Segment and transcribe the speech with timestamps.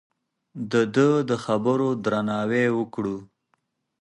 [0.71, 3.17] د ده د خبرو درناوی وکړو.